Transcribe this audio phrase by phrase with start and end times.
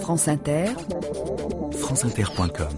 [0.00, 0.66] France Inter,
[1.72, 2.68] franceinter.com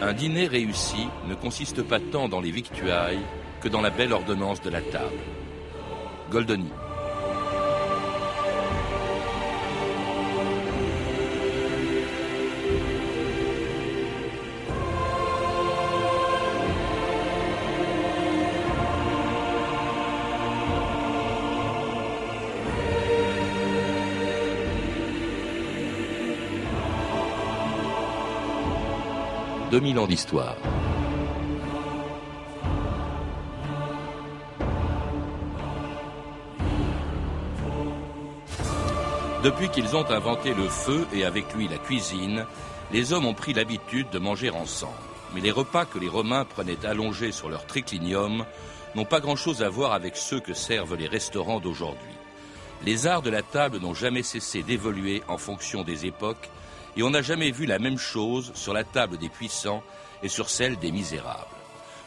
[0.00, 3.18] Un dîner réussi ne consiste pas tant dans les victuailles
[3.60, 5.18] que dans la belle ordonnance de la table.
[6.30, 6.70] Goldoni.
[29.78, 30.56] 2000 ans d'histoire.
[39.44, 42.44] Depuis qu'ils ont inventé le feu et avec lui la cuisine,
[42.90, 44.94] les hommes ont pris l'habitude de manger ensemble.
[45.32, 48.44] Mais les repas que les Romains prenaient allongés sur leur triclinium
[48.96, 52.16] n'ont pas grand-chose à voir avec ceux que servent les restaurants d'aujourd'hui.
[52.84, 56.50] Les arts de la table n'ont jamais cessé d'évoluer en fonction des époques
[56.98, 59.84] et on n'a jamais vu la même chose sur la table des puissants
[60.24, 61.46] et sur celle des misérables.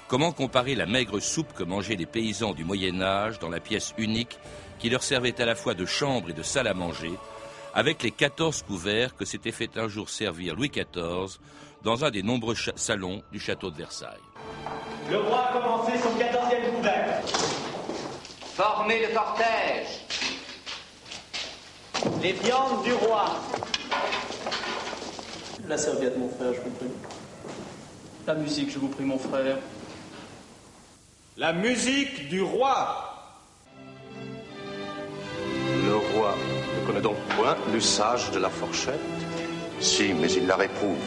[0.10, 3.94] Comment comparer la maigre soupe que mangeaient les paysans du Moyen Âge dans la pièce
[3.98, 4.38] unique
[4.80, 7.14] qui leur servait à la fois de chambre et de salle à manger,
[7.74, 11.40] avec les 14 couverts que s'était fait un jour servir Louis XIV
[11.84, 14.20] dans un des nombreux salons du château de Versailles.
[15.10, 17.22] Le roi a commencé son 14e couvert.
[18.56, 20.06] Formez le cortège.
[22.22, 23.26] Les viandes du roi.
[25.72, 26.88] La serviette, mon frère, je vous prie.
[28.28, 29.58] La musique, je vous prie, mon frère.
[31.38, 33.38] La musique du roi.
[35.86, 36.36] Le roi
[36.78, 39.00] ne connaît donc point l'usage de la fourchette
[39.80, 40.98] Si, mais il la réprouve.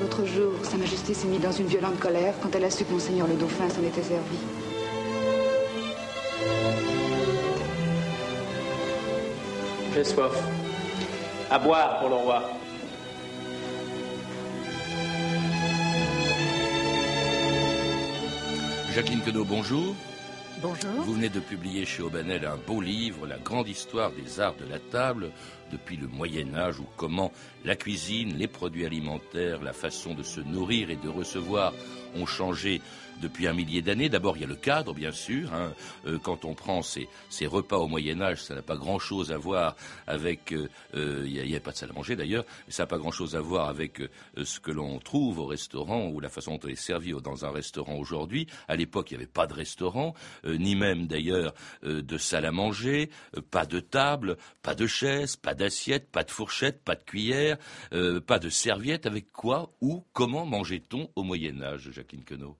[0.00, 2.90] L'autre jour, Sa Majesté s'est mise dans une violente colère quand elle a su que
[2.90, 4.38] Monseigneur le Dauphin s'en était servi.
[9.94, 10.32] J'ai soif.
[11.48, 12.59] À boire pour le roi.
[18.94, 19.94] Jacqueline Queneau, bonjour.
[20.60, 20.90] Bonjour.
[21.04, 24.68] Vous venez de publier chez Aubanel un beau livre, La grande histoire des arts de
[24.68, 25.30] la table,
[25.70, 27.32] depuis le Moyen Âge, ou comment
[27.64, 31.72] la cuisine, les produits alimentaires, la façon de se nourrir et de recevoir
[32.14, 32.80] ont changé
[33.20, 34.08] depuis un millier d'années.
[34.08, 35.52] D'abord, il y a le cadre, bien sûr.
[35.54, 35.72] Hein.
[36.06, 37.08] Euh, quand on prend ces,
[37.46, 39.76] repas au Moyen Âge, ça n'a pas grand-chose à voir
[40.06, 40.52] avec...
[40.52, 43.36] Euh, euh, il n'y a, pas de salle à manger d'ailleurs, ça n'a pas grand-chose
[43.36, 44.00] à voir avec
[44.42, 47.50] ce que l'on trouve au restaurant ou la façon dont on est servi dans un
[47.50, 48.46] restaurant aujourd'hui.
[48.68, 50.14] À l'époque, il n'y avait pas de restaurant,
[50.44, 53.10] ni même d'ailleurs de salle à manger,
[53.50, 57.56] pas de table, pas de chaise, pas d'assiette, pas de fourchette, pas de cuillère,
[58.26, 59.06] pas de serviette.
[59.06, 62.56] Avec quoi, ou comment mangeait-on au Moyen Âge, Jacqueline Queneau?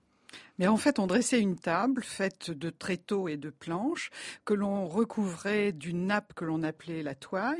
[0.61, 4.11] Mais en fait, on dressait une table faite de tréteaux et de planches
[4.45, 7.57] que l'on recouvrait d'une nappe que l'on appelait la toile.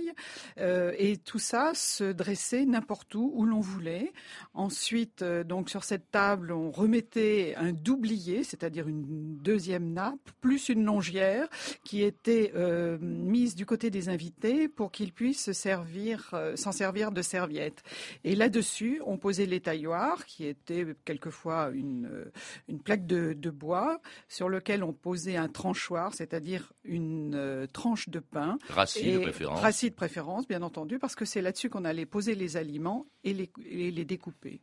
[0.60, 4.14] Euh, et tout ça se dressait n'importe où, où l'on voulait.
[4.54, 10.70] Ensuite, euh, donc sur cette table, on remettait un doublier, c'est-à-dire une deuxième nappe, plus
[10.70, 11.48] une longière
[11.84, 17.82] qui était euh, mise du côté des invités pour qu'ils puissent s'en servir de serviette.
[18.24, 22.32] Et là-dessus, on posait les tailloirs, qui étaient quelquequefois une,
[22.68, 28.58] une de, bois sur lequel on posait un tranchoir, c'est-à-dire une euh, tranche de pain.
[28.70, 29.60] Rassis de préférence.
[29.60, 33.34] Rassis de préférence, bien entendu, parce que c'est là-dessus qu'on allait poser les aliments et
[33.34, 34.62] les découper.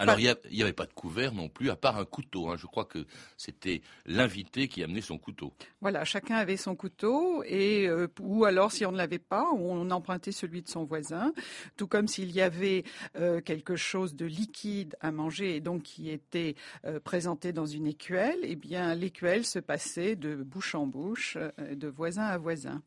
[0.00, 2.48] Alors, il n'y avait pas de couvert non plus, à part un couteau.
[2.48, 2.56] Hein.
[2.56, 3.04] Je crois que
[3.36, 5.52] c'était l'invité qui amenait son couteau.
[5.82, 9.90] Voilà, chacun avait son couteau, et euh, ou alors, si on ne l'avait pas, on
[9.90, 11.34] empruntait celui de son voisin.
[11.76, 12.84] Tout comme s'il y avait
[13.16, 16.54] euh, quelque chose de liquide à manger, et donc qui était
[16.86, 21.88] euh, présenté dans une écuelle, eh bien, l'écuelle se passait de bouche en bouche, de
[21.88, 22.82] voisin à voisin.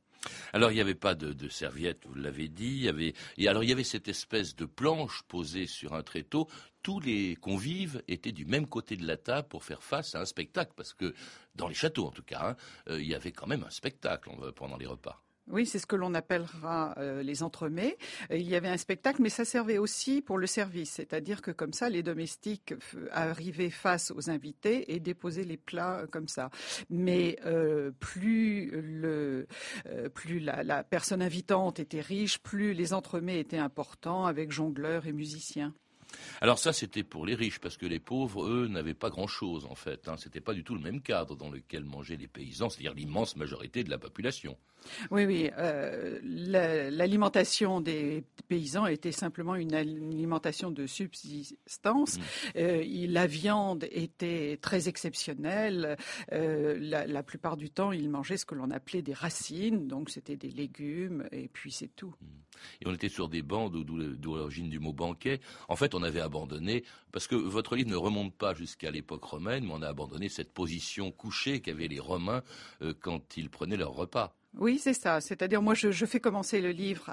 [0.53, 2.75] Alors il n'y avait pas de, de serviette, vous l'avez dit.
[2.77, 3.13] Il y avait,
[3.47, 6.47] alors il y avait cette espèce de planche posée sur un tréteau.
[6.81, 10.25] Tous les convives étaient du même côté de la table pour faire face à un
[10.25, 11.13] spectacle, parce que
[11.55, 12.55] dans les châteaux en tout cas, hein,
[12.89, 15.21] euh, il y avait quand même un spectacle pendant les repas.
[15.49, 17.97] Oui, c'est ce que l'on appellera euh, les entremets.
[18.31, 21.51] Euh, il y avait un spectacle, mais ça servait aussi pour le service, c'est-à-dire que
[21.51, 22.73] comme ça, les domestiques
[23.11, 26.49] arrivaient face aux invités et déposaient les plats euh, comme ça.
[26.89, 27.37] Mais
[27.99, 28.71] plus
[30.39, 35.73] la, personne invitante était riche, plus les entremets étaient importants avec jongleurs et musiciens.
[36.41, 39.75] Alors ça, c'était pour les riches, parce que les pauvres, eux, n'avaient pas grand-chose, en
[39.75, 40.07] fait.
[40.07, 40.15] Hein.
[40.17, 43.83] C'était pas du tout le même cadre dans lequel mangeaient les paysans, c'est-à-dire l'immense majorité
[43.83, 44.57] de la population.
[45.11, 45.49] Oui, oui.
[45.57, 52.17] Euh, l'alimentation des paysans était simplement une alimentation de subsistance.
[52.17, 52.21] Mm.
[52.57, 55.97] Euh, la viande était très exceptionnelle.
[56.31, 60.35] Euh, la, plupart du temps, ils mangeaient ce que l'on appelait des racines, donc c'était
[60.35, 62.13] des légumes, et puis c'est tout.
[62.21, 62.27] Mm.
[62.81, 65.39] Et on était sur des bandes, d'où l'origine du mot banquet.
[65.67, 69.65] En fait, on avait abandonné, parce que votre livre ne remonte pas jusqu'à l'époque romaine,
[69.65, 72.43] mais on a abandonné cette position couchée qu'avaient les Romains
[73.01, 74.35] quand ils prenaient leur repas.
[74.57, 75.19] Oui, c'est ça.
[75.19, 77.11] C'est-à-dire, moi, je, fais commencer le livre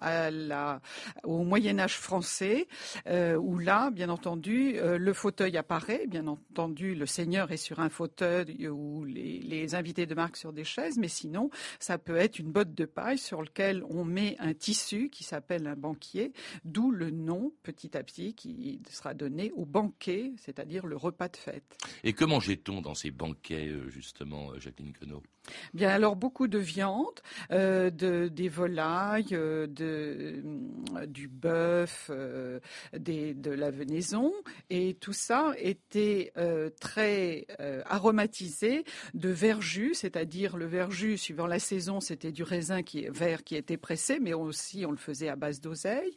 [1.25, 2.66] au Moyen Âge français,
[3.06, 6.06] euh, où là, bien entendu, euh, le fauteuil apparaît.
[6.06, 10.64] Bien entendu, le seigneur est sur un fauteuil ou les, invités de marque sur des
[10.64, 14.52] chaises, mais sinon, ça peut être une botte de paille sur lequel on met un
[14.52, 16.32] tissu qui s'appelle un banquier,
[16.64, 21.37] d'où le nom, petit à petit, qui sera donné au banquet, c'est-à-dire le repas de
[21.37, 21.76] fête.
[22.04, 25.22] Et que mangeait-on dans ces banquets, euh, justement, Jacqueline Queneau?
[25.75, 27.20] Bien, alors beaucoup de viande,
[27.50, 34.32] euh, de, des volailles, euh, euh, du bœuf, de la venaison,
[34.69, 36.32] et tout ça était
[36.81, 37.47] très
[37.87, 43.56] aromatisé de verjus, c'est-à-dire le verjus suivant la saison, c'était du raisin qui vert qui
[43.56, 46.17] était pressé, mais aussi on le faisait à base d'oseille.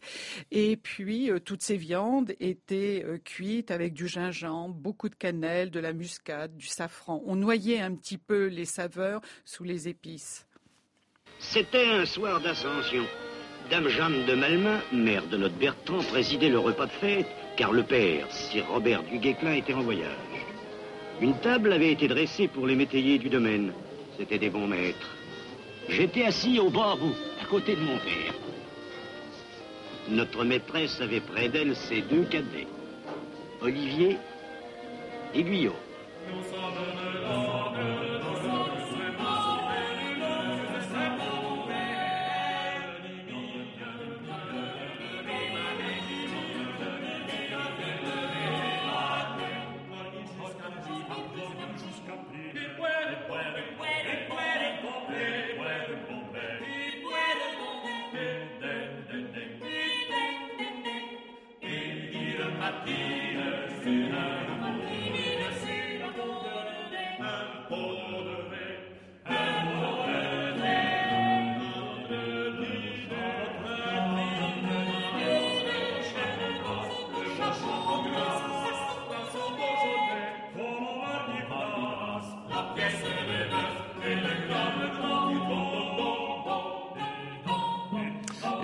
[0.52, 5.94] Et puis toutes ces viandes étaient cuites avec du gingembre, beaucoup de cannelle, de la
[5.94, 7.22] muscade, du safran.
[7.26, 10.46] On noyait un petit peu les saveurs sous les épices.
[11.40, 13.04] C'était un soir d'ascension.
[13.70, 17.28] Dame Jeanne de Malmain, mère de notre Bertrand, présidait le repas de fête,
[17.58, 20.10] car le père, Sir Robert du Guesclin, était en voyage.
[21.22, 23.74] Une table avait été dressée pour les métayers du domaine.
[24.18, 25.16] C'étaient des bons maîtres.
[25.88, 28.34] J'étais assis au bas bout, à côté de mon père.
[30.10, 32.68] Notre maîtresse avait près d'elle ses deux cadets,
[33.62, 34.18] Olivier
[35.34, 35.76] et Guyot.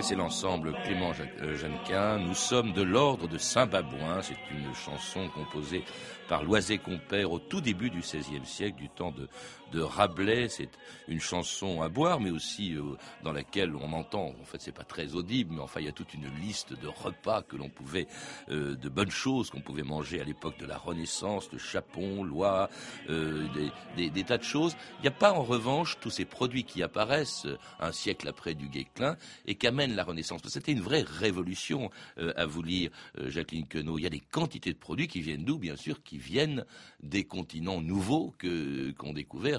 [0.09, 1.11] C'est l'ensemble Clément
[1.43, 2.17] euh, Jeannequin.
[2.17, 4.23] Nous sommes de l'ordre de Saint-Babouin.
[4.23, 5.83] C'est une chanson composée
[6.27, 9.27] par Loisé Compère au tout début du XVIe siècle, du temps de,
[9.71, 10.47] de Rabelais.
[10.47, 10.69] C'est
[11.07, 14.83] une chanson à boire, mais aussi euh, dans laquelle on entend, en fait c'est pas
[14.83, 18.07] très audible, mais enfin il y a toute une liste de repas que l'on pouvait,
[18.49, 22.27] euh, de bonnes choses qu'on pouvait manger à l'époque de la Renaissance, de chapon,
[23.07, 24.75] des, des, tas de choses.
[24.99, 27.47] Il n'y a pas en revanche tous ces produits qui apparaissent
[27.79, 29.17] un siècle après du Guesclin
[29.47, 30.41] et qu'amène la Renaissance.
[30.47, 33.97] C'était une vraie révolution à vous lire, Jacqueline Queneau.
[33.97, 36.63] Il y a des quantités de produits qui viennent d'où, bien sûr, qui viennent
[37.03, 39.49] des continents nouveaux euh, qu'on découvre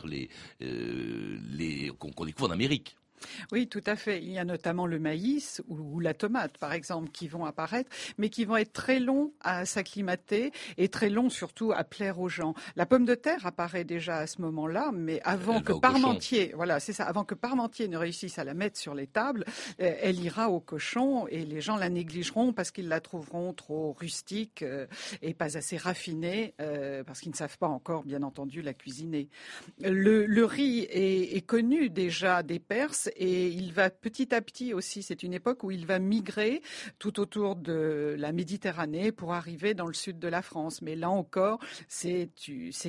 [2.49, 2.97] en Amérique.
[3.53, 4.23] Oui, tout à fait.
[4.23, 8.29] Il y a notamment le maïs ou, la tomate, par exemple, qui vont apparaître, mais
[8.29, 12.55] qui vont être très longs à s'acclimater et très longs surtout à plaire aux gens.
[12.77, 16.93] La pomme de terre apparaît déjà à ce moment-là, mais avant que Parmentier, voilà, c'est
[16.93, 19.45] ça, avant que Parmentier ne réussisse à la mettre sur les tables,
[19.81, 23.93] euh, elle ira au cochon et les gens la négligeront parce qu'ils la trouveront trop
[23.93, 24.87] rustique euh,
[25.23, 29.29] et pas assez raffinée, euh, parce qu'ils ne savent pas encore, bien entendu, la cuisiner.
[29.81, 35.03] Le, riz est, est connu déjà des Perses et il va petit à petit aussi,
[35.03, 36.63] c'est une époque où il va migrer
[36.99, 40.83] tout autour de la Méditerranée pour arriver dans le sud de la France.
[40.83, 42.31] Mais là encore, c'est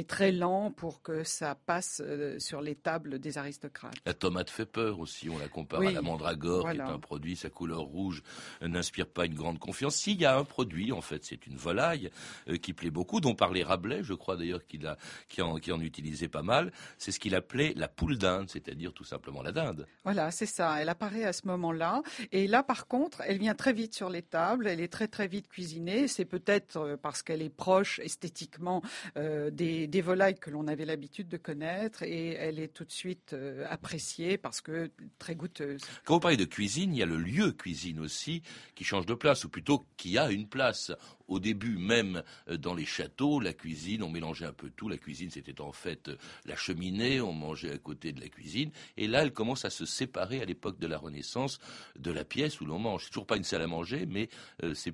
[0.07, 3.95] très lent pour que ça passe euh, sur les tables des aristocrates.
[4.05, 7.35] La tomate fait peur aussi, on la compare à la mandragore, qui est un produit,
[7.35, 8.23] sa couleur rouge
[8.61, 9.95] n'inspire pas une grande confiance.
[9.95, 12.09] S'il y a un produit, en fait, c'est une volaille
[12.47, 14.95] euh, qui plaît beaucoup, dont parlait Rabelais, je crois d'ailleurs qu'il
[15.29, 16.71] qui en, qui en utilisait pas mal.
[16.97, 19.87] C'est ce qu'il appelait la poule d'Inde, c'est-à-dire tout simplement la dinde.
[20.13, 20.81] Voilà, c'est ça.
[20.81, 22.03] Elle apparaît à ce moment-là.
[22.33, 24.67] Et là, par contre, elle vient très vite sur les tables.
[24.67, 26.09] Elle est très très vite cuisinée.
[26.09, 28.81] C'est peut-être euh, parce qu'elle est proche esthétiquement
[29.15, 32.03] euh, des, volailles que l'on avait l'habitude de connaître.
[32.03, 35.79] Et elle est tout de suite euh, appréciée parce que très goûteuse.
[36.03, 38.41] Quand vous parlez de cuisine, il y a le lieu cuisine aussi
[38.75, 40.91] qui change de place, ou plutôt qui a une place
[41.31, 42.23] au début, même
[42.59, 44.89] dans les châteaux, la cuisine, on mélangeait un peu tout.
[44.89, 46.11] La cuisine, c'était en fait
[46.45, 48.71] la cheminée, on mangeait à côté de la cuisine.
[48.97, 51.59] Et là, elle commence à se séparer à l'époque de la Renaissance
[51.97, 53.05] de la pièce où l'on mange.
[53.05, 54.29] C'est toujours pas une salle à manger, mais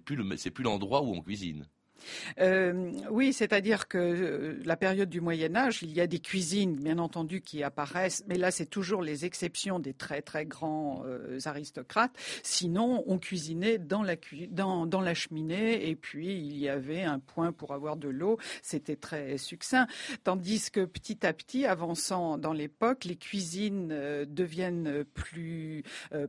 [0.06, 1.68] plus c'est plus l'endroit où on cuisine.
[2.40, 6.76] Euh, oui, c'est-à-dire que euh, la période du Moyen Âge, il y a des cuisines,
[6.76, 11.40] bien entendu, qui apparaissent, mais là, c'est toujours les exceptions des très très grands euh,
[11.46, 12.16] aristocrates.
[12.44, 14.16] Sinon, on cuisinait dans la,
[14.50, 18.38] dans, la cheminée, et puis il y avait un point pour avoir de l'eau.
[18.62, 19.88] C'était très succinct.
[20.24, 23.90] Tandis que petit à petit, avançant dans l'époque, les cuisines
[24.26, 25.84] deviennent plus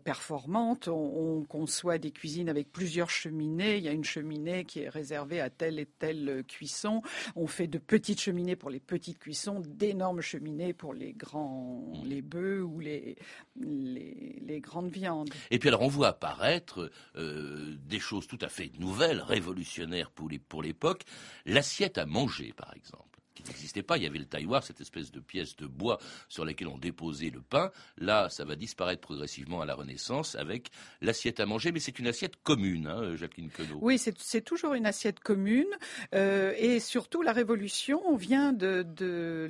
[0.05, 0.89] performantes.
[0.89, 3.79] On, on conçoit des cuisines avec plusieurs cheminées.
[3.79, 7.03] Il y a une cheminée qui est réservée à telle et telle cuisson.
[7.37, 12.23] On fait de petites cheminées pour les petites cuissons, d'énormes cheminées pour les grands, les
[12.23, 13.17] bœufs ou les,
[13.61, 15.31] les, grandes viandes.
[15.51, 20.63] Et puis alors on voit apparaître euh, des choses tout à fait nouvelles, révolutionnaires pour
[20.63, 21.03] l'époque,
[21.47, 23.08] l'assiette à manger par exemple
[23.39, 23.97] qui n'existait pas.
[23.97, 27.31] Il y avait le tailloir, cette espèce de pièce de bois sur laquelle on déposait
[27.31, 27.71] le pain.
[27.97, 32.09] Là, ça va disparaître progressivement à la Renaissance avec l'assiette à manger, mais c'est une
[32.09, 33.79] assiette commune, hein, Jacqueline Queneau.
[33.81, 35.69] Oui, c'est toujours une assiette commune.
[36.15, 39.47] Euh, et surtout, la Révolution vient de,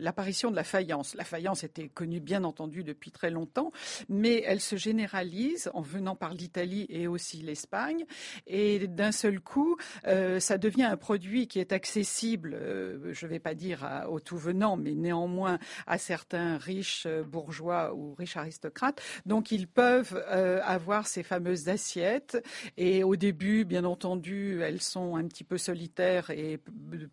[0.00, 1.14] l'apparition de la faïence.
[1.14, 3.72] La faïence était connue, bien entendu, depuis très longtemps,
[4.08, 8.06] mais elle se généralise en venant par l'Italie et aussi l'Espagne.
[8.46, 12.56] Et d'un seul coup, euh, ça devient un produit qui est accessible.
[12.58, 17.22] Euh, je ne vais pas dire au tout venant, mais néanmoins à certains riches euh,
[17.22, 19.00] bourgeois ou riches aristocrates.
[19.26, 22.42] Donc ils peuvent euh, avoir ces fameuses assiettes.
[22.76, 26.60] Et au début, bien entendu, elles sont un petit peu solitaires et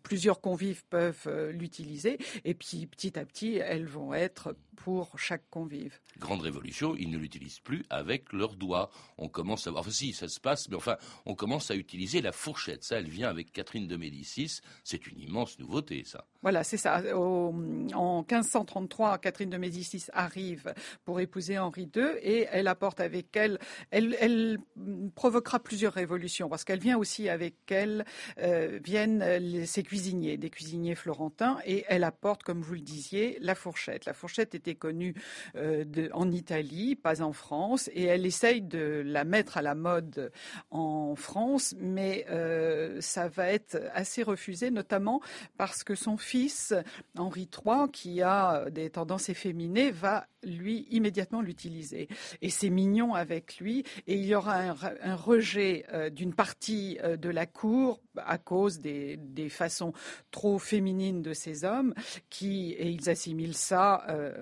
[0.02, 2.18] plusieurs convives peuvent euh, l'utiliser.
[2.44, 5.98] Et puis petit à petit, elles vont être pour chaque convive.
[6.18, 8.90] Grande révolution, ils ne l'utilisent plus avec leurs doigts.
[9.18, 12.20] On commence à voir, enfin si, ça se passe, mais enfin, on commence à utiliser
[12.20, 12.84] la fourchette.
[12.84, 14.60] Ça, elle vient avec Catherine de Médicis.
[14.84, 16.26] C'est une immense nouveauté, ça.
[16.46, 17.02] Voilà, c'est ça.
[17.12, 20.72] en 1533, Catherine de Médicis arrive
[21.04, 23.58] pour épouser Henri II et elle apporte avec elle,
[23.90, 24.58] elle,
[25.16, 28.04] provoquera plusieurs révolutions parce qu'elle vient aussi avec elle,
[28.38, 33.56] euh, viennent ses cuisiniers, des cuisiniers florentins et elle apporte, comme vous le disiez, la
[33.56, 34.04] fourchette.
[34.04, 35.16] La fourchette est connue
[35.56, 40.30] euh, en Italie, pas en France, et elle essaye de la mettre à la mode
[40.70, 45.20] en France, mais euh, ça va être assez refusé, notamment
[45.56, 46.35] parce que son fils,
[47.16, 52.08] Henri III, qui a des tendances efféminées, va lui immédiatement l'utiliser.
[52.42, 54.56] Et c'est mignon avec lui, et il y aura
[55.02, 59.18] un, rejet euh, d'une partie de la cour à cause des,
[59.48, 59.92] façons
[60.30, 61.94] trop féminines de ces hommes,
[62.30, 63.94] qui et ils assimilent ça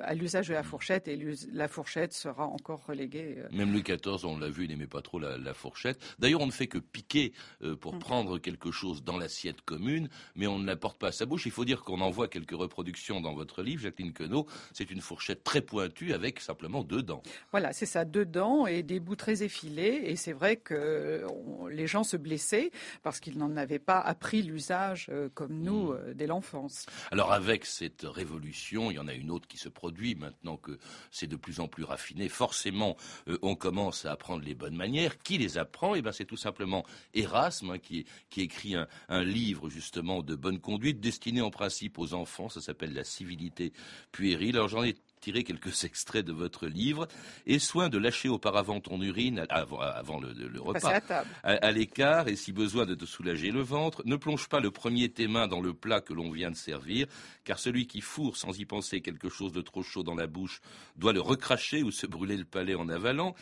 [0.02, 1.18] à l'usage de la fourchette et
[1.52, 3.36] la fourchette sera encore reléguée.
[3.38, 3.48] Euh.
[3.52, 6.00] Même Louis XIV, on l'a vu, il n'aimait pas trop la, fourchette.
[6.18, 7.98] D'ailleurs, on ne fait que piquer euh, pour mm.
[7.98, 11.46] prendre quelque chose dans l'assiette commune, mais on ne la porte pas à sa bouche.
[11.46, 14.46] Il faut dire qu'on en voit quelques reproductions dans votre livre, Jacqueline Queneau.
[14.72, 17.22] C'est une fourchette très pointue avec simplement deux dents.
[17.50, 20.02] Voilà, c'est ça, deux dents et des bouts très effilés.
[20.04, 21.26] Et c'est vrai que
[21.70, 22.70] les gens se blessaient
[23.02, 26.14] parce qu'ils n'en avaient pas appris l'usage euh, comme nous mm.
[26.14, 26.86] dès l'enfance.
[27.10, 30.78] Alors avec cette révolution, il y en a une autre qui se produit maintenant que
[31.10, 32.96] c'est de plus en plus raffiné, forcément,
[33.28, 35.18] euh, on commence à apprendre les bonnes manières.
[35.18, 35.94] Qui les apprend?
[35.94, 38.06] Eh ben, c'est tout simplement Erasme hein, qui,
[38.36, 42.48] écrit un, un, livre justement de bonne conduite destiné en principe aux enfants.
[42.48, 43.72] Ça s'appelle La civilité
[44.12, 44.56] puérile.
[44.56, 44.94] Alors j'en ai
[45.24, 47.08] tirer quelques extraits de votre livre.
[47.46, 51.00] Et soin de lâcher auparavant ton urine avant, avant le, repas,
[51.42, 55.08] à, l'écart, et si besoin de te soulager le ventre, ne plonge pas le premier
[55.08, 57.06] tes mains dans le plat que l'on vient de servir,
[57.44, 60.60] car celui qui fourre sans y penser quelque chose de trop chaud dans la bouche
[60.96, 63.34] doit le recracher ou se brûler le palais en avalant.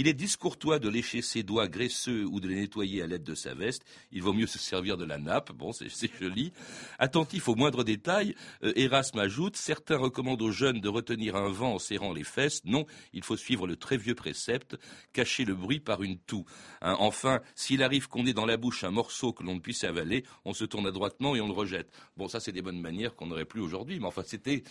[0.00, 3.34] Il est discourtois de lécher ses doigts graisseux ou de les nettoyer à l'aide de
[3.34, 3.82] sa veste.
[4.12, 5.50] Il vaut mieux se servir de la nappe.
[5.50, 5.90] Bon, c'est
[6.20, 6.52] joli.
[7.00, 11.74] Attentif aux moindres détails, euh, Erasme ajoute, certains recommandent aux jeunes de retenir un vent
[11.74, 12.64] en serrant les fesses.
[12.64, 14.76] Non, il faut suivre le très vieux précepte,
[15.12, 16.44] cacher le bruit par une toux.
[16.80, 19.82] Hein, enfin, s'il arrive qu'on ait dans la bouche un morceau que l'on ne puisse
[19.82, 21.90] avaler, on se tourne adroitement et on le rejette.
[22.16, 24.62] Bon, ça, c'est des bonnes manières qu'on n'aurait plus aujourd'hui, mais enfin, c'était,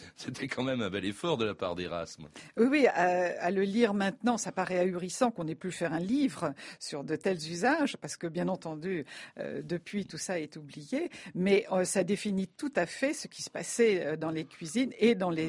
[0.48, 2.30] quand même un bel effort de la part d'Erasme.
[2.56, 6.54] Oui, oui, à, le lire maintenant, ça paraît ahurissant qu'on ait pu faire un livre
[6.80, 9.06] sur de tels usages, parce que bien entendu,
[9.40, 13.42] euh, depuis tout ça est oublié, mais euh, ça définit tout à fait ce qui
[13.42, 15.48] se passait euh, dans les cuisines et dans les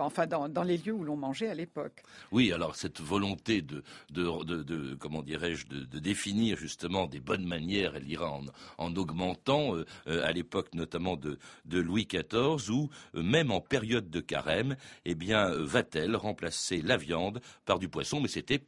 [0.00, 2.02] enfin dans, les lieux où l'on mangeait à l'époque.
[2.32, 8.08] Oui, alors cette volonté de, de, comment dirais-je, de, définir justement des bonnes manières, elle
[8.08, 8.40] ira
[8.78, 9.74] en, augmentant
[10.06, 11.38] à l'époque notamment de,
[11.70, 17.78] Louis XIV, où même en période de carême, eh bien, va-t-elle remplacer la viande par
[17.78, 18.58] du poisson, mais c'était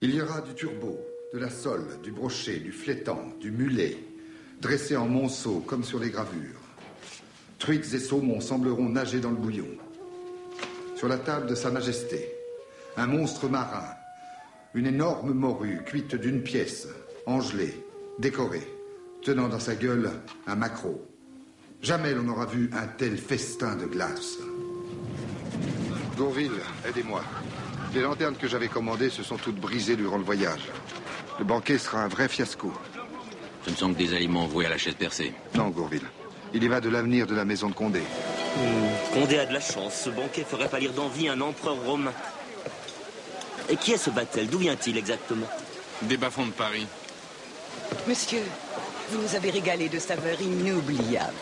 [0.00, 0.98] Il y aura du turbo,
[1.32, 3.98] de la sole, du brochet, du flétan, du mulet,
[4.60, 6.60] dressés en monceaux comme sur les gravures.
[7.58, 9.68] Truites et saumons sembleront nager dans le bouillon.
[10.94, 12.32] Sur la table de Sa Majesté,
[12.96, 13.86] un monstre marin,
[14.74, 16.86] une énorme morue cuite d'une pièce,
[17.26, 17.84] engelée,
[18.18, 18.66] décorée,
[19.22, 20.12] tenant dans sa gueule
[20.46, 21.04] un maquereau.
[21.82, 24.38] Jamais l'on n'aura vu un tel festin de glace.
[26.16, 27.22] Gourville, aidez-moi.
[27.94, 30.60] Les lanternes que j'avais commandées se sont toutes brisées durant le voyage.
[31.38, 32.72] Le banquet sera un vrai fiasco.
[33.64, 35.32] Ce ne sont que des aliments voués à la chaise percée.
[35.54, 36.06] Non, Gourville.
[36.54, 38.00] Il y va de l'avenir de la maison de Condé.
[38.00, 39.94] Hmm, Condé a de la chance.
[40.04, 42.12] Ce banquet ferait pâlir d'envie un empereur romain.
[43.68, 45.46] Et qui est ce Battel D'où vient-il exactement?
[46.02, 46.86] Des bas-fonds de Paris.
[48.06, 48.42] Monsieur,
[49.10, 51.32] vous nous avez régalé de saveurs inoubliables.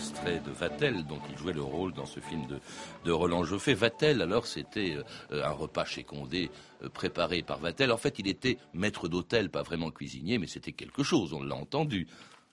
[0.00, 2.58] Extrait de Vatel, dont il jouait le rôle dans ce film de,
[3.04, 3.74] de Roland Joffé.
[3.74, 4.96] Vatel, alors, c'était
[5.30, 6.50] euh, un repas chez Condé
[6.82, 7.92] euh, préparé par Vatel.
[7.92, 11.54] En fait, il était maître d'hôtel, pas vraiment cuisinier, mais c'était quelque chose, on l'a
[11.54, 12.06] entendu.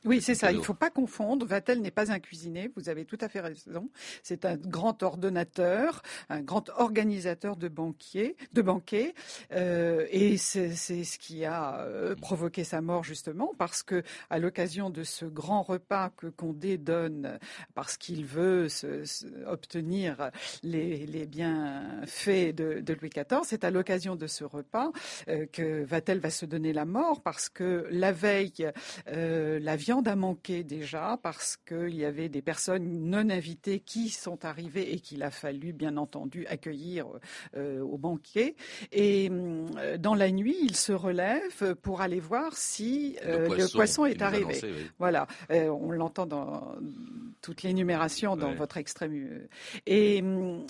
[0.05, 0.51] Oui, c'est ça.
[0.51, 1.45] Il ne faut pas confondre.
[1.45, 2.71] Vatel n'est pas un cuisinier.
[2.75, 3.89] Vous avez tout à fait raison.
[4.21, 9.13] C'est un grand ordonnateur, un grand organisateur de banquiers, de banquets,
[9.51, 14.89] euh, et c'est ce qui a euh, provoqué sa mort justement parce que à l'occasion
[14.89, 17.39] de ce grand repas que Condé donne,
[17.73, 20.31] parce qu'il veut se, se, obtenir
[20.63, 24.91] les, les bienfaits de, de, Louis XIV, c'est à l'occasion de ce repas
[25.27, 28.71] euh, que Vatel va se donner la mort parce que la veille,
[29.07, 34.43] la viande a manqué déjà parce qu'il y avait des personnes non invitées qui sont
[34.43, 37.05] arrivées et qu'il a fallu bien entendu accueillir
[37.55, 38.57] euh, au banquet.
[38.91, 43.71] Et euh, dans la nuit, il se relève pour aller voir si le, poisson, le
[43.71, 44.43] poisson est arrivé.
[44.43, 44.91] Annoncé, oui.
[44.99, 46.75] Voilà, euh, on l'entend dans
[47.41, 48.55] toute l'énumération dans ouais.
[48.55, 49.09] votre extrait.
[49.85, 50.21] Et,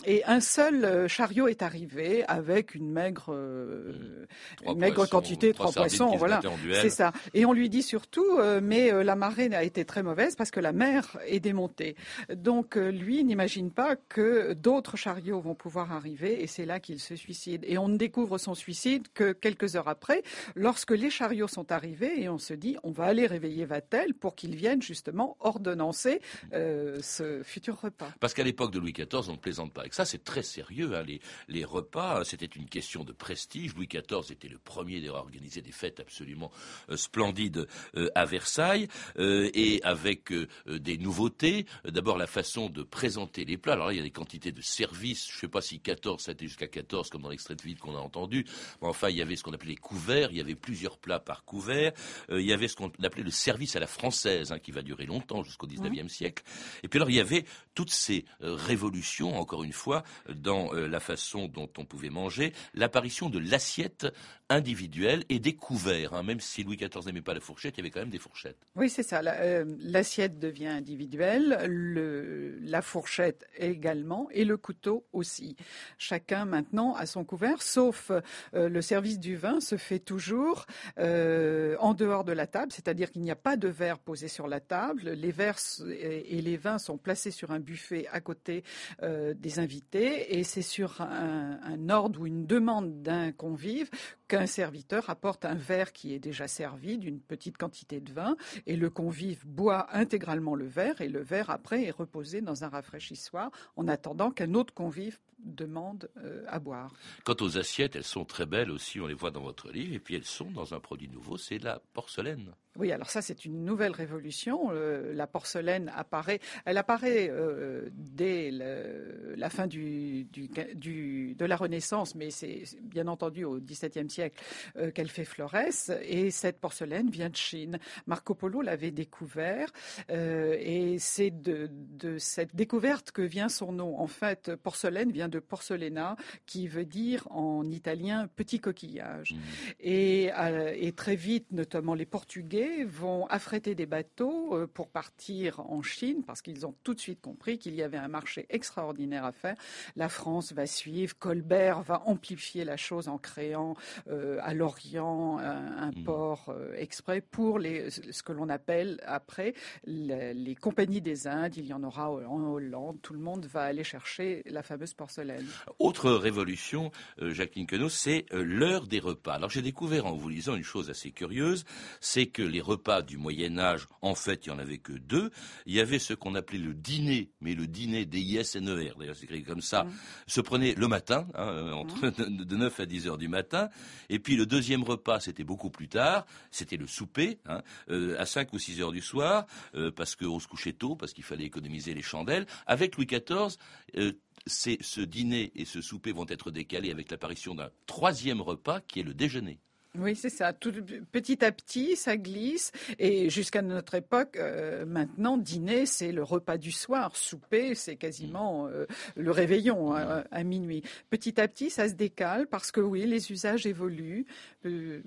[0.05, 4.69] et, un seul chariot est arrivé avec une maigre, mmh.
[4.69, 6.39] une maigre poissons, quantité, trois, trois poissons, voilà,
[6.81, 7.13] c'est ça.
[7.33, 10.73] Et on lui dit surtout, mais la marée a été très mauvaise parce que la
[10.73, 11.95] mer est démontée.
[12.33, 17.15] Donc lui n'imagine pas que d'autres chariots vont pouvoir arriver et c'est là qu'il se
[17.15, 17.63] suicide.
[17.65, 20.23] Et on ne découvre son suicide que quelques heures après,
[20.55, 24.35] lorsque les chariots sont arrivés et on se dit on va aller réveiller Vatel pour
[24.35, 26.21] qu'il vienne justement ordonnancer
[26.53, 28.11] euh, ce futur repas.
[28.19, 30.95] Parce qu'à l'époque de Louis XIV, on ne plaisante pas avec ça, c'est très sérieux.
[30.95, 31.03] Hein,
[31.47, 33.73] les, repas, c'était une question de prestige.
[33.75, 36.51] Louis XIV était le premier à organiser des fêtes absolument
[36.89, 38.87] euh, splendides euh, à Versailles.
[39.19, 41.65] Euh, et avec euh, des nouveautés.
[41.85, 43.73] D'abord la façon de présenter les plats.
[43.73, 45.27] Alors là, il y a des quantités de services.
[45.29, 47.61] Je ne sais pas si 14, ça a été jusqu'à 14 comme dans l'extrait de
[47.61, 48.45] vide qu'on a entendu.
[48.81, 50.29] Mais enfin, il y avait ce qu'on appelait les couverts.
[50.31, 51.93] Il y avait plusieurs plats par couvert.
[52.29, 54.81] Euh, il y avait ce qu'on appelait le service à la française, hein, qui va
[54.81, 56.09] durer longtemps jusqu'au 19e mmh.
[56.09, 56.43] siècle.
[56.83, 61.47] Et puis alors, il y avait toutes ces révolutions, encore une fois, dans la façon
[61.47, 62.53] dont on pouvait manger.
[62.73, 64.07] L'apparition de l'assiette
[64.49, 66.13] individuelle et des couverts.
[66.13, 66.23] Hein.
[66.23, 68.57] Même si Louis XIV n'aimait pas la fourchette, il y avait quand même des fourchettes.
[68.75, 69.21] Oui, c'est ça.
[69.21, 75.55] L'assiette euh, devient individuelle, le, la fourchette également et le couteau aussi.
[75.97, 78.11] Chacun maintenant a son couvert, sauf
[78.53, 80.65] euh, le service du vin se fait toujours
[80.97, 84.47] euh, en dehors de la table, c'est-à-dire qu'il n'y a pas de verre posé sur
[84.47, 85.09] la table.
[85.11, 88.63] Les verres et, les vins sont placés sur un buffet à côté
[89.01, 93.89] des invités et c'est sur un ordre ou une demande d'un convive
[94.37, 98.75] qu'un serviteur apporte un verre qui est déjà servi d'une petite quantité de vin et
[98.75, 103.51] le convive boit intégralement le verre et le verre après est reposé dans un rafraîchissoir
[103.75, 106.93] en attendant qu'un autre convive demande euh, à boire.
[107.23, 109.99] Quant aux assiettes, elles sont très belles aussi, on les voit dans votre livre, et
[109.99, 112.53] puis elles sont dans un produit nouveau, c'est la porcelaine.
[112.77, 114.69] Oui, alors ça c'est une nouvelle révolution.
[114.71, 121.45] Euh, la porcelaine apparaît, elle apparaît euh, dès le, la fin du, du, du, de
[121.45, 124.41] la Renaissance, mais c'est bien entendu au XVIIe siècle
[124.77, 125.91] euh, qu'elle fait florès.
[126.03, 127.79] Et cette porcelaine vient de Chine.
[128.05, 129.71] Marco Polo l'avait découvert,
[130.09, 133.99] et c'est de, de, cette découverte que vient son nom.
[133.99, 139.33] En fait, porcelaine vient de porcelena, qui veut dire en italien petit coquillage.
[139.33, 139.37] Mmh.
[139.79, 140.31] Et,
[140.75, 145.81] et très vite, notamment les Portugais Anglais vont affréter des bateaux euh, pour partir en
[145.81, 149.31] Chine parce qu'ils ont tout de suite compris qu'il y avait un marché extraordinaire à
[149.31, 149.55] faire.
[149.95, 153.75] La France va suivre, Colbert va amplifier la chose en créant
[154.09, 156.03] euh, à Lorient un, Hmm.
[156.03, 159.53] port euh, exprès pour les, ce que l'on appelle après
[159.85, 161.55] les, les compagnies des Indes.
[161.55, 162.97] Il y en aura en Hollande.
[163.01, 165.45] Tout le monde va aller chercher la fameuse porcelaine.
[165.79, 169.33] Autre révolution, euh, Jacqueline Queneau, c'est l'heure des repas.
[169.35, 171.63] Alors j'ai découvert en vous lisant une chose assez curieuse,
[172.01, 175.31] c'est que les repas du Moyen Âge, en fait, il n'y en avait que deux.
[175.65, 179.43] Il y avait ce qu'on appelait le dîner, mais le dîner D-I-S-N-E-R, d'ailleurs c'est écrit
[179.43, 179.85] comme ça,
[180.27, 183.69] se prenait le matin, hein, euh, entre de 9 à 10 heures du matin.
[184.09, 188.25] Et puis le deuxième repas, c'était beaucoup plus tard, c'était le souper, hein, euh, à
[188.25, 191.45] 5 ou 6 heures du soir, euh, parce qu'on se couchait tôt, parce qu'il fallait
[191.45, 192.45] économiser les chandelles.
[192.65, 193.57] Avec Louis XIV,
[193.97, 194.13] euh,
[194.45, 199.03] ce dîner et ce souper vont être décalés avec l'apparition d'un troisième repas qui est
[199.03, 199.59] le déjeuner.
[199.99, 200.53] Oui, c'est ça.
[200.53, 200.73] Tout,
[201.11, 202.71] petit à petit, ça glisse.
[202.99, 207.15] Et jusqu'à notre époque, euh, maintenant, dîner, c'est le repas du soir.
[207.15, 210.83] Souper, c'est quasiment euh, le réveillon à, à minuit.
[211.09, 214.25] Petit à petit, ça se décale parce que oui, les usages évoluent.
[214.65, 215.01] Euh,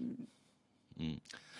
[1.00, 1.14] Hmm.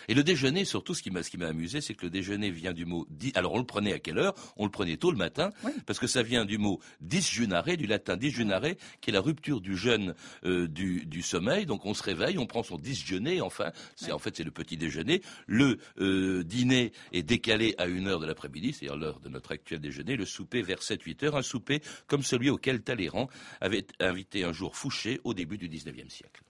[0.09, 2.51] Et le déjeuner, surtout, ce qui m'a ce qui m'a amusé, c'est que le déjeuner
[2.51, 3.07] vient du mot.
[3.11, 4.35] di- Alors on le prenait à quelle heure?
[4.57, 5.51] On le prenait tôt le matin,
[5.87, 8.63] parce que ça vient du mot disjunare, du latin disjunare,
[9.03, 11.67] qui est la rupture du jeûne euh, du, du sommeil.
[11.67, 13.41] Donc on se réveille, on prend son disjeuner.
[13.41, 15.23] Enfin, c'est en fait c'est le petit déjeuner.
[15.47, 19.81] Le euh, dîner est décalé à une heure de l'après-midi, c'est-à-dire l'heure de notre actuel
[19.81, 20.17] déjeuner.
[20.17, 23.29] Le souper vers 7-8 heures, un souper comme celui auquel Talleyrand
[23.61, 26.43] avait invité un jour Fouché au début du 19e siècle.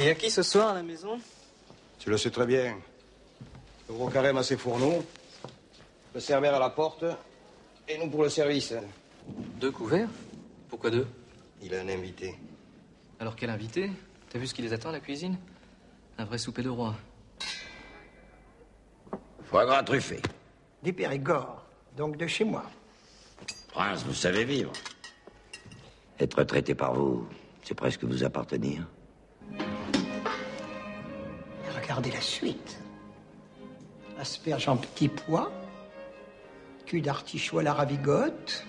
[0.00, 1.20] Et à qui ce soir à la maison?
[1.98, 2.78] Tu le sais très bien.
[3.88, 5.04] Le gros carême à ses fourneaux,
[6.14, 7.04] le serveur à la porte,
[7.88, 8.74] et nous pour le service.
[9.60, 10.08] Deux couverts
[10.68, 11.06] Pourquoi deux
[11.62, 12.34] Il a un invité.
[13.18, 13.90] Alors quel invité
[14.30, 15.36] T'as vu ce qui les attend à la cuisine
[16.18, 16.94] Un vrai souper de roi.
[19.44, 20.20] Foie gras truffé.
[20.82, 21.64] Des Périgord,
[21.96, 22.64] donc de chez moi.
[23.72, 24.72] Prince, vous savez vivre.
[26.20, 27.26] Être traité par vous,
[27.62, 28.86] c'est presque vous appartenir.
[31.98, 32.78] Regardez la suite.
[34.20, 35.50] Asperges en petits pois,
[36.86, 38.64] cul d'artichaut à la ravigote,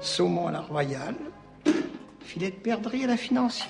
[0.00, 1.16] saumon à la royale,
[2.20, 3.68] filet de perdrix à la financière.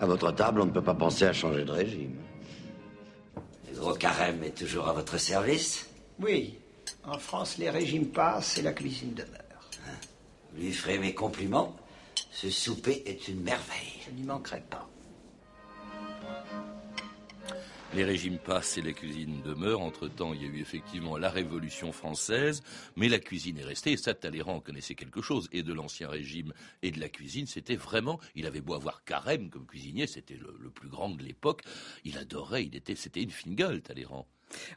[0.00, 2.16] À votre table, on ne peut pas penser à changer de régime.
[3.72, 6.58] Le gros carême est toujours à votre service Oui,
[7.04, 9.70] en France, les régimes passent et la cuisine demeure.
[10.54, 11.74] Lui ferez mes compliments.
[12.30, 14.02] Ce souper est une merveille.
[14.06, 14.86] Je n'y manquerai pas.
[17.92, 19.80] Les régimes passent et la cuisine demeure.
[19.80, 22.62] Entre-temps, il y a eu effectivement la Révolution française,
[22.94, 23.92] mais la cuisine est restée.
[23.92, 27.48] Et ça, Talleyrand connaissait quelque chose, et de l'Ancien Régime et de la cuisine.
[27.48, 31.62] C'était vraiment, il avait beau avoir Carême comme cuisinier, c'était le, plus grand de l'époque.
[32.04, 34.28] Il adorait, il était, c'était une fine gueule, Talleyrand.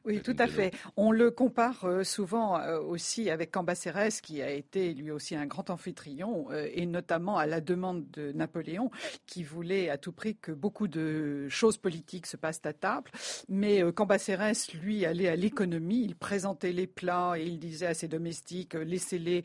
[0.05, 0.71] Oui, tout à fait.
[0.97, 5.45] On le compare euh, souvent euh, aussi avec Cambacérès, qui a été lui aussi un
[5.45, 8.91] grand amphitryon, euh, et notamment à la demande de Napoléon,
[9.25, 13.11] qui voulait à tout prix que beaucoup de choses politiques se passent à table.
[13.49, 18.07] Mais Cambacérès, lui, allait à l'économie, il présentait les plats et il disait à ses
[18.07, 19.43] domestiques, laissez-les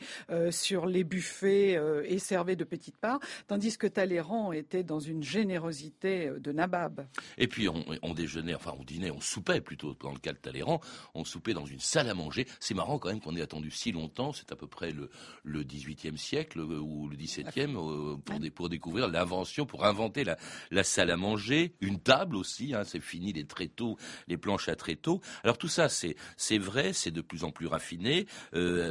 [0.51, 6.31] sur les buffets et servez de petites parts, tandis que Talleyrand était dans une générosité
[6.39, 7.07] de nabab.
[7.37, 10.81] Et puis on, on déjeunait, enfin on dînait, on soupait plutôt dans le Talleyrand,
[11.15, 12.47] on soupait dans une salle à manger.
[12.61, 15.11] C'est marrant quand même qu'on ait attendu si longtemps, c'est à peu près le,
[15.45, 20.25] le 18e siècle euh, ou le 17e euh, pour, dé- pour découvrir l'invention, pour inventer
[20.25, 24.77] la, salle à manger, une table aussi, hein, c'est fini les tréteaux, les planches à
[24.77, 25.21] tréteaux.
[25.45, 28.27] Alors tout ça c'est vrai, c'est de plus en plus raffiné,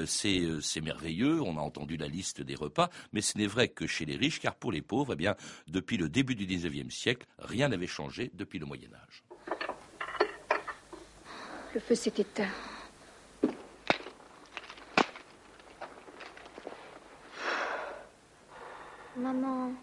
[0.06, 3.68] c'est euh, c'est merveilleux, on a entendu la liste des repas, mais ce n'est vrai
[3.70, 5.36] que chez les riches, car pour les pauvres, eh bien,
[5.68, 9.24] depuis le début du 19e siècle, rien n'avait changé depuis le Moyen Âge.
[11.78, 12.50] Le feu s'est éteint.
[19.16, 19.74] Maman,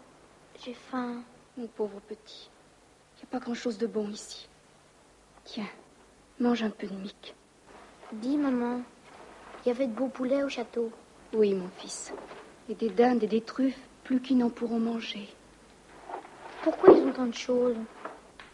[0.61, 1.23] j'ai faim.
[1.55, 2.49] Mon pauvre petit.
[3.13, 4.49] Il n'y a pas grand-chose de bon ici.
[5.45, 5.69] Tiens,
[6.37, 7.33] mange un peu de mic.
[8.11, 8.81] Dis, maman,
[9.63, 10.91] il y avait de beaux poulets au château.
[11.31, 12.11] Oui, mon fils.
[12.67, 15.33] Et des dindes et des truffes, plus qu'ils n'en pourront manger.
[16.61, 17.77] Pourquoi ils ont tant de choses?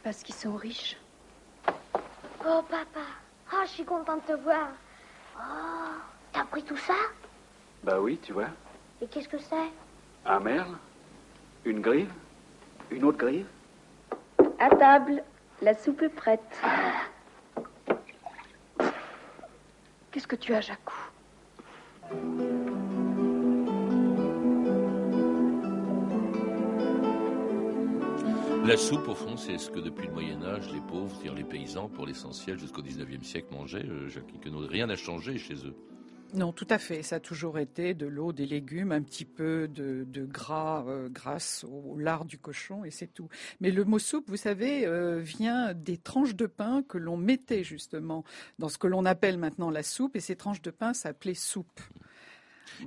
[0.03, 0.95] Parce qu'ils sont riches.
[2.45, 3.01] Oh, papa.
[3.53, 4.69] Ah, je suis contente de te voir.
[5.37, 5.41] Oh,
[6.31, 6.95] t'as pris tout ça?
[7.83, 8.47] Bah oui, tu vois.
[9.01, 9.71] Et qu'est-ce que c'est?
[10.25, 10.77] Un merle,
[11.65, 12.11] une grive,
[12.91, 13.47] une autre grive.
[14.59, 15.23] À table,
[15.61, 16.61] la soupe est prête.
[20.11, 20.95] Qu'est-ce que tu as, Jacou?
[28.63, 31.43] La soupe, au fond, c'est ce que depuis le Moyen Âge, les pauvres, c'est-à-dire les
[31.43, 33.85] paysans, pour l'essentiel, jusqu'au 19e siècle, mangeaient.
[33.85, 34.31] Euh, Jacques
[34.69, 35.75] rien n'a changé chez eux.
[36.35, 37.01] Non, tout à fait.
[37.01, 41.09] Ça a toujours été de l'eau, des légumes, un petit peu de, de gras euh,
[41.09, 43.27] grâce au lard du cochon et c'est tout.
[43.59, 47.63] Mais le mot soupe, vous savez, euh, vient des tranches de pain que l'on mettait
[47.63, 48.23] justement
[48.59, 51.81] dans ce que l'on appelle maintenant la soupe et ces tranches de pain s'appelaient soupe.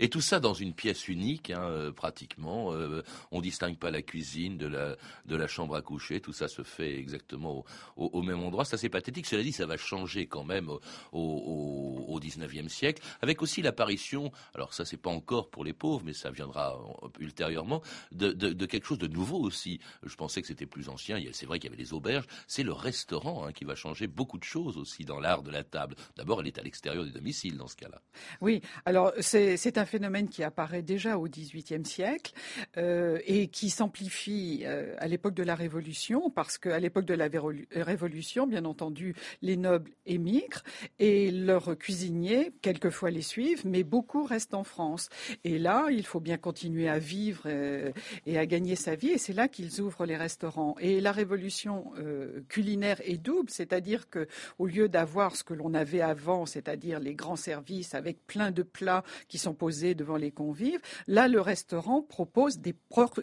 [0.01, 2.73] Et tout ça dans une pièce unique, hein, euh, pratiquement.
[2.73, 6.21] Euh, on distingue pas la cuisine de la, de la chambre à coucher.
[6.21, 7.65] Tout ça se fait exactement
[7.97, 8.65] au, au, même endroit.
[8.65, 9.27] C'est assez pathétique.
[9.27, 10.81] Cela dit, ça va changer quand même au,
[11.13, 16.03] au, au 19e siècle, avec aussi l'apparition, alors ça c'est pas encore pour les pauvres,
[16.05, 16.79] mais ça viendra
[17.19, 19.81] ultérieurement, de, de, de quelque chose de nouveau aussi.
[20.03, 21.21] Je pensais que c'était plus ancien.
[21.33, 22.27] C'est vrai qu'il y avait les auberges.
[22.47, 25.65] C'est le restaurant hein, qui va changer beaucoup de choses aussi dans l'art de la
[25.65, 25.95] table.
[26.17, 28.01] D'abord, elle est à l'extérieur du domicile dans ce cas-là.
[28.41, 32.33] Oui, alors c'est c'est un phénomène qui apparaît déjà au XVIIIe siècle
[32.77, 37.29] euh, et qui s'amplifie euh, à l'époque de la Révolution, parce qu'à l'époque de la
[37.75, 40.63] Révolution, bien entendu, les nobles émigrent
[41.01, 45.09] et leurs cuisiniers, quelquefois les suivent, mais beaucoup restent en France.
[45.43, 47.91] Et là, il faut bien continuer à vivre euh,
[48.27, 50.77] et à gagner sa vie, et c'est là qu'ils ouvrent les restaurants.
[50.79, 55.75] Et la Révolution euh, culinaire est double, c'est-à-dire que au lieu d'avoir ce que l'on
[55.75, 60.31] avait avant, c'est-à-dire les grands services avec plein de plats qui sont posés devant les
[60.31, 60.81] convives.
[61.07, 62.75] Là, le restaurant propose des,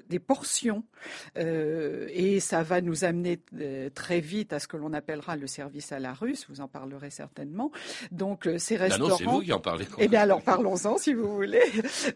[0.10, 0.84] des portions
[1.38, 5.48] euh, et ça va nous amener euh, très vite à ce que l'on appellera le
[5.48, 6.46] service à la russe.
[6.50, 7.72] Vous en parlerez certainement.
[8.12, 9.10] Donc euh, ces restaurants.
[9.10, 9.86] non, c'est vous qui en parlez.
[9.98, 11.63] Eh bien alors parlons-en si vous voulez.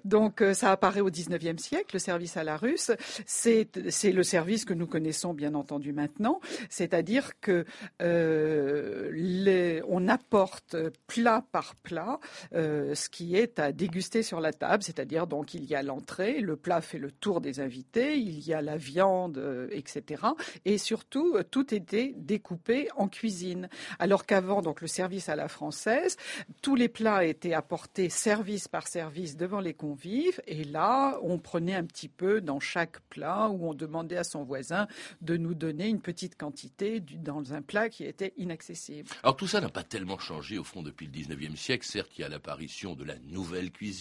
[0.06, 2.92] Donc ça apparaît au 19e siècle, le service à la russe.
[3.26, 7.66] C'est c'est le service que nous connaissons bien entendu maintenant, c'est-à-dire que
[8.02, 10.76] euh, les, on apporte
[11.08, 12.20] plat par plat
[12.54, 16.40] euh, ce qui est à déguster sur la table, c'est-à-dire donc il y a l'entrée,
[16.40, 20.24] le plat fait le tour des invités, il y a la viande, euh, etc.
[20.66, 23.70] Et surtout, euh, tout était découpé en cuisine.
[24.00, 26.18] Alors qu'avant, donc le service à la française,
[26.62, 31.76] tous les plats étaient apportés service par service devant les convives, et là, on prenait
[31.76, 34.88] un petit peu dans chaque plat où on demandait à son voisin
[35.22, 39.10] de nous donner une petite quantité dans un plat qui était inaccessible.
[39.24, 41.86] Alors tout ça n'a pas tellement changé au fond depuis le 19e siècle.
[41.86, 43.95] Certes, il y a l'apparition de la nouvelle cuisine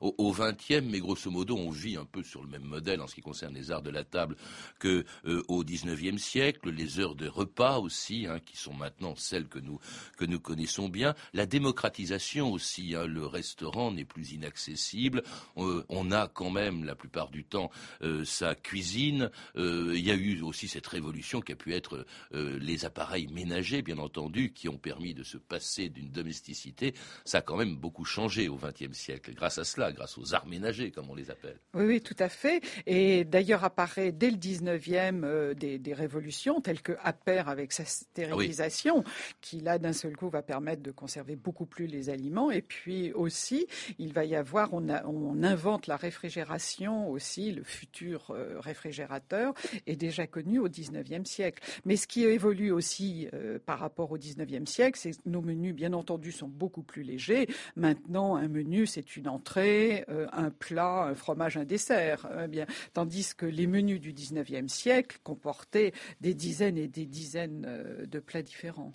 [0.00, 3.14] au, XXe, mais grosso modo, on vit un peu sur le même modèle en ce
[3.14, 4.36] qui concerne les arts de la table
[4.78, 9.48] que euh, au XIXe siècle, les heures de repas aussi, hein, qui sont maintenant celles
[9.48, 9.78] que nous
[10.16, 15.22] que nous connaissons bien, la démocratisation aussi, hein, le restaurant n'est plus inaccessible,
[15.56, 17.70] euh, on a quand même la plupart du temps
[18.02, 22.84] euh, sa cuisine, il y a eu aussi cette révolution qui a pu être les
[22.84, 27.56] appareils ménagers, bien entendu, qui ont permis de se passer d'une domesticité, ça a quand
[27.56, 31.14] même beaucoup changé au XXe siècle grâce à cela, grâce aux arts ménagers, comme on
[31.14, 31.56] les appelle.
[31.74, 32.62] Oui, oui, tout à fait.
[32.86, 37.84] Et d'ailleurs apparaît dès le 19e euh, des, des, révolutions telles que Appert avec sa
[37.84, 39.04] stérilisation,
[39.40, 42.50] qui là d'un seul coup va permettre de conserver beaucoup plus les aliments.
[42.50, 43.66] Et puis aussi,
[43.98, 49.54] il va y avoir, on, a, on invente la réfrigération aussi, le futur euh, réfrigérateur
[49.86, 51.62] est déjà connu au 19e siècle.
[51.84, 55.74] Mais ce qui évolue aussi euh, par rapport au 19e siècle, c'est que nos menus,
[55.74, 57.48] bien entendu, sont beaucoup plus légers.
[57.76, 62.28] Maintenant, un menu, c'est une entrée, euh, un plat, un fromage, un dessert.
[62.48, 68.06] Bien, tandis que les menus du 19e siècle comportaient des dizaines et des dizaines euh,
[68.06, 68.94] de plats différents.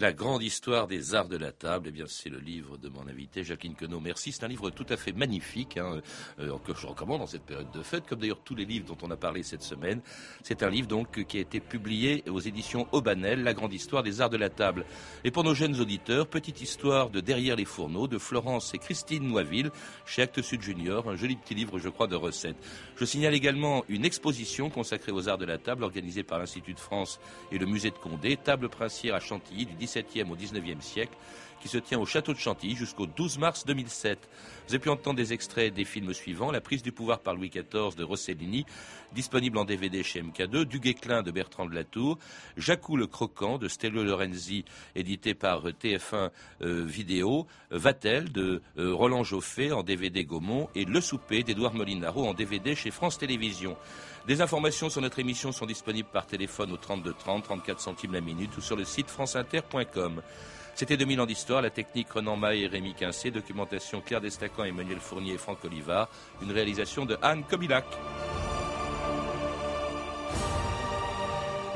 [0.00, 3.06] La grande histoire des arts de la table, eh bien, c'est le livre de mon
[3.06, 4.00] invité, Jacqueline Queneau.
[4.00, 4.32] Merci.
[4.32, 6.00] C'est un livre tout à fait magnifique, hein,
[6.40, 8.98] euh, que je recommande dans cette période de fête, comme d'ailleurs tous les livres dont
[9.02, 10.00] on a parlé cette semaine.
[10.42, 14.20] C'est un livre, donc, qui a été publié aux éditions Aubanel, La grande histoire des
[14.20, 14.84] arts de la table.
[15.22, 19.28] Et pour nos jeunes auditeurs, petite histoire de Derrière les fourneaux, de Florence et Christine
[19.28, 19.70] Noiville,
[20.06, 22.56] chez Actes Sud Junior, un joli petit livre, je crois, de recettes.
[22.96, 26.80] Je signale également une exposition consacrée aux arts de la table, organisée par l'Institut de
[26.80, 27.20] France
[27.52, 31.16] et le Musée de Condé, table princière à Chantilly, du 17e au 19e siècle,
[31.64, 34.28] qui se tient au château de Chantilly jusqu'au 12 mars 2007.
[34.68, 37.48] Vous avez pu entendre des extraits des films suivants La prise du pouvoir par Louis
[37.48, 38.66] XIV de Rossellini,
[39.14, 42.18] disponible en DVD chez MK2, Du Guéclin de Bertrand de Latour,
[42.58, 46.28] Jacou le Croquant de Stello Lorenzi, édité par TF1
[46.60, 52.28] euh, Vidéo, Vatel de euh, Roland Joffé en DVD Gaumont et Le Souper d'Edouard Molinaro
[52.28, 53.78] en DVD chez France Télévisions.
[54.26, 58.20] Des informations sur notre émission sont disponibles par téléphone au 32 30, 34 centimes la
[58.20, 60.20] minute ou sur le site franceinter.com.
[60.74, 64.98] C'était 2000 ans d'histoire, la technique Renan Maé et Rémi Quincé, documentation Claire Destacan, Emmanuel
[64.98, 66.08] Fournier et Franck Olivard,
[66.42, 67.84] une réalisation de Anne Kobilac.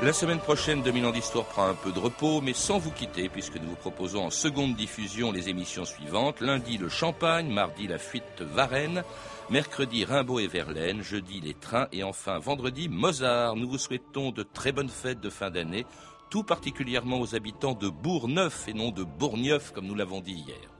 [0.01, 3.27] La semaine prochaine, 2000 ans d'histoire prend un peu de repos, mais sans vous quitter,
[3.27, 6.39] puisque nous vous proposons en seconde diffusion les émissions suivantes.
[6.39, 9.03] Lundi, le Champagne, mardi, la fuite Varennes,
[9.49, 13.57] mercredi, Rimbaud et Verlaine, jeudi, les trains, et enfin, vendredi, Mozart.
[13.57, 15.85] Nous vous souhaitons de très bonnes fêtes de fin d'année,
[16.29, 20.78] tout particulièrement aux habitants de Bourgneuf et non de Bourgneuf, comme nous l'avons dit hier.